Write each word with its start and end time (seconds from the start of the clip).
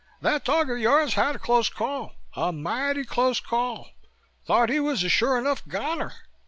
"That 0.19 0.43
dog 0.45 0.67
of 0.71 0.79
yours 0.79 1.13
had 1.13 1.35
a 1.35 1.37
close 1.37 1.69
call, 1.69 2.13
a 2.35 2.51
mighty 2.51 3.03
close 3.03 3.39
call. 3.39 3.91
Thought 4.47 4.69
he 4.69 4.79
was 4.79 5.03
a 5.03 5.09
sure 5.09 5.37
enough 5.37 5.61
goner. 5.67 6.15